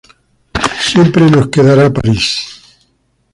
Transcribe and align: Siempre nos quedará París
Siempre 0.79 1.29
nos 1.29 1.49
quedará 1.49 1.93
París 1.93 2.27